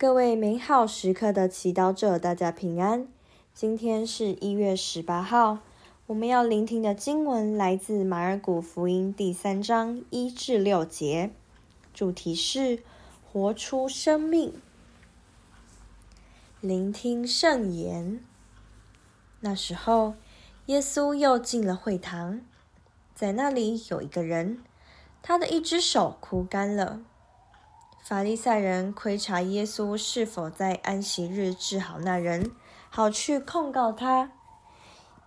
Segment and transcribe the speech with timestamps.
[0.00, 3.08] 各位美好时刻的祈祷者，大家平安。
[3.52, 5.58] 今天是一月十八号，
[6.06, 11.32] 我们要聆听的经文来自马尔谷福音第三章一至六节，
[11.92, 12.78] 主题是
[13.24, 14.54] 活出生命。
[16.60, 18.20] 聆听圣言。
[19.40, 20.14] 那时候，
[20.66, 22.40] 耶稣又进了会堂，
[23.16, 24.62] 在那里有一个人，
[25.20, 27.00] 他的一只手枯干了。
[28.08, 32.52] 法利赛人窥察耶稣是否在安息日治好那人，
[32.88, 34.32] 好去控告他。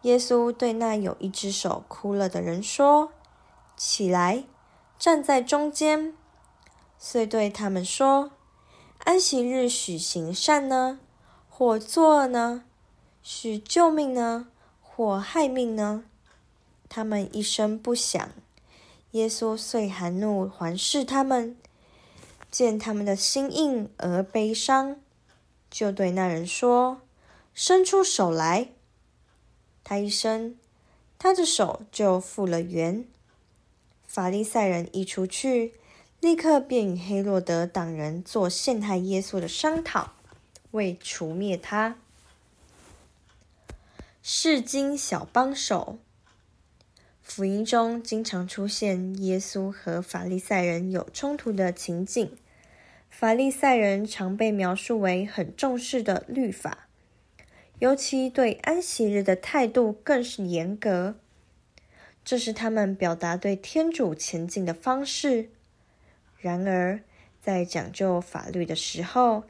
[0.01, 3.11] 耶稣对那有一只手枯了的人说
[3.77, 4.45] ：“起来，
[4.97, 6.15] 站在中间。”
[6.97, 8.31] 遂对他们说
[9.05, 10.99] ：“安息日许行善呢，
[11.47, 12.63] 或作恶呢？
[13.21, 14.47] 许救命呢，
[14.81, 16.03] 或害命呢？”
[16.89, 18.27] 他们一声不响。
[19.11, 21.55] 耶稣遂含怒环视他们。
[22.51, 24.97] 见他们的心硬而悲伤，
[25.69, 27.01] 就对那人说
[27.55, 28.69] ：“伸出手来。”
[29.83, 30.59] 他一伸，
[31.17, 33.05] 他的手就复了原。
[34.05, 35.75] 法利赛人一出去，
[36.19, 40.11] 立刻便与黑洛德党人做陷害耶稣的商讨，
[40.71, 41.95] 为除灭他。
[44.21, 45.97] 世经小帮手，
[47.23, 52.37] 福音中经常出现耶稣和法利赛人有冲突的情景。
[53.11, 56.87] 法利赛人常被描述为很重视的律法，
[57.77, 61.15] 尤其对安息日的态度更是严格。
[62.25, 65.49] 这是他们表达对天主前进的方式。
[66.39, 67.01] 然而，
[67.39, 69.43] 在讲究法律的时候，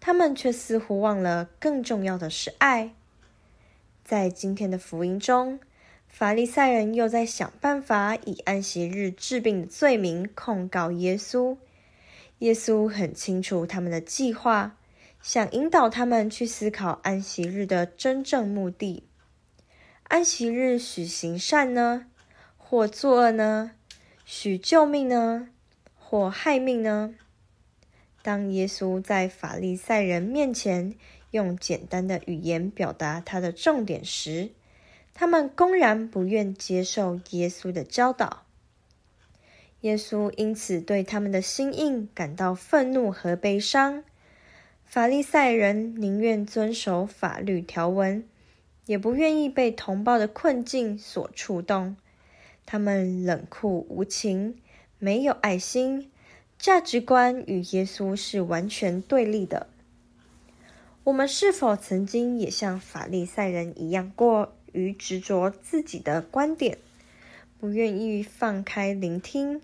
[0.00, 2.94] 他们却似乎忘了更重要的是爱。
[4.04, 5.60] 在今天的福音中，
[6.08, 11.58] 法利赛人又在想办法以安息日治病的罪名控告耶稣。
[12.42, 14.76] 耶稣很清楚他们的计划，
[15.22, 19.04] 想引导他们去思考安息日的真正目的。
[20.08, 22.06] 安息日许行善呢，
[22.56, 23.70] 或作恶呢？
[24.24, 25.50] 许救命呢，
[25.94, 27.14] 或害命呢？
[28.22, 30.96] 当耶稣在法利赛人面前
[31.30, 34.50] 用简单的语言表达他的重点时，
[35.14, 38.41] 他们公然不愿接受耶稣的教导。
[39.82, 44.02] 耶稣因此对他们的心硬感到愤怒和悲伤。
[44.84, 48.24] 法利赛人宁愿遵守法律条文，
[48.86, 51.96] 也不愿意被同胞的困境所触动。
[52.64, 54.56] 他们冷酷无情，
[54.98, 56.10] 没有爱心，
[56.58, 59.66] 价值观与耶稣是完全对立的。
[61.04, 66.78] 我们是否曾经也像法利赛人一样，过于执着自己的观点，
[67.58, 69.60] 不愿意放开聆听？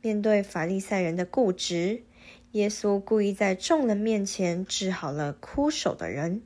[0.00, 2.02] 面对法利赛人的固执，
[2.52, 6.40] 耶稣故意在众人面前治好了枯手的人，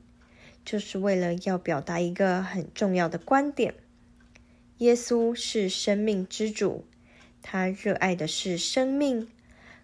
[0.65, 3.75] 就是为了要表达一个很重要的观点：
[4.79, 6.85] 耶稣是生命之主，
[7.43, 9.29] 他热爱的是生命，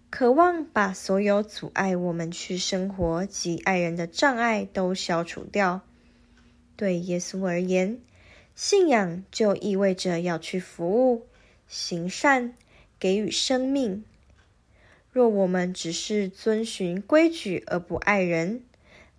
[0.09, 5.81] 渴望把所有阻碍我们去生活及爱人的障碍都消除掉。
[6.75, 7.99] 对耶稣而言，
[8.55, 11.27] 信仰就意味着要去服务、
[11.67, 12.55] 行善。
[12.99, 14.03] 给予生命。
[15.11, 18.61] 若我们只是遵循规矩而不爱人，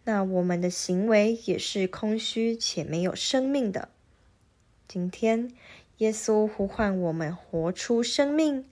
[0.05, 3.89] 那我们的行为也是空虚且没有生命的。
[4.87, 5.53] 今天，
[5.99, 8.65] 耶稣呼唤我们活出生命，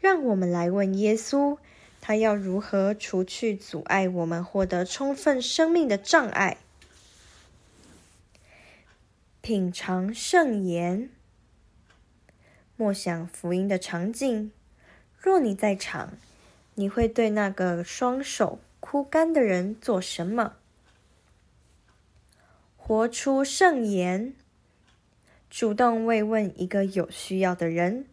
[0.00, 1.58] 让我们来问耶稣：
[2.00, 6.58] 他要如何除去阻碍我们获得充分生命的障碍？
[9.40, 11.08] 品尝圣言。
[12.80, 14.50] 默想福音的场景，
[15.18, 16.14] 若你在场，
[16.76, 20.54] 你会对那个双手枯干的人做什么？
[22.78, 24.32] 活出圣言，
[25.50, 28.06] 主动慰问一个有需要的人，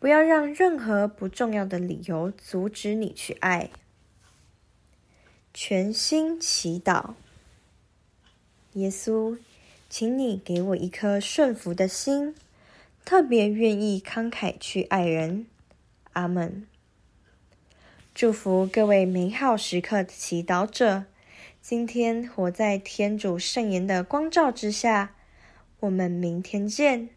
[0.00, 3.70] 不要让任何不重要的理由阻止你去爱。
[5.54, 7.14] 全心祈祷，
[8.72, 9.38] 耶稣，
[9.88, 12.34] 请你给我一颗顺服的心。
[13.04, 15.46] 特别愿意慷慨去爱人，
[16.12, 16.66] 阿门。
[18.14, 21.04] 祝福各位美好时刻的祈祷者，
[21.60, 25.14] 今天活在天主圣言的光照之下。
[25.80, 27.10] 我们明天见。